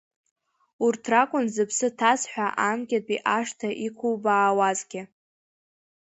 Урҭ 0.85 1.03
ракәын 1.11 1.45
зыԥсы 1.53 1.87
ҭаз 1.97 2.21
ҳәа 2.31 2.47
анкьатәи 2.69 3.23
ашҭа 3.37 3.69
иқәубаауазгьы… 3.85 5.01